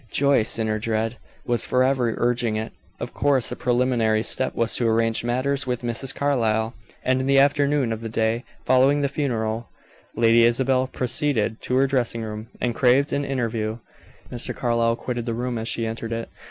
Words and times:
Joyce, 0.09 0.57
in 0.57 0.65
her 0.65 0.79
dread, 0.79 1.17
was 1.45 1.63
forever 1.63 2.15
urging 2.17 2.55
it. 2.55 2.73
Of 2.99 3.13
course, 3.13 3.49
the 3.49 3.55
preliminary 3.55 4.23
step 4.23 4.55
was 4.55 4.73
to 4.77 4.87
arrange 4.87 5.23
matters 5.23 5.67
with 5.67 5.83
Mrs. 5.83 6.15
Carlyle, 6.15 6.73
and 7.03 7.21
in 7.21 7.27
the 7.27 7.37
afternoon 7.37 7.93
of 7.93 8.01
the 8.01 8.09
day 8.09 8.43
following 8.65 9.01
the 9.01 9.07
funeral, 9.07 9.69
Lady 10.15 10.43
Isabel 10.43 10.87
proceeded 10.87 11.61
to 11.61 11.75
her 11.75 11.85
dressing 11.85 12.23
room, 12.23 12.47
and 12.59 12.73
craved 12.73 13.13
an 13.13 13.23
interview. 13.23 13.77
Mr. 14.31 14.55
Carlyle 14.55 14.95
quitted 14.95 15.27
the 15.27 15.35
room 15.35 15.59
as 15.59 15.67
she 15.67 15.85
entered 15.85 16.13
it. 16.13 16.29